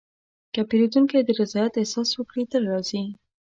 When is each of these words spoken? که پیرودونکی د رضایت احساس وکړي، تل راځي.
که 0.53 0.61
پیرودونکی 0.69 1.19
د 1.23 1.29
رضایت 1.41 1.73
احساس 1.77 2.09
وکړي، 2.15 2.43
تل 2.51 2.63
راځي. 2.73 3.03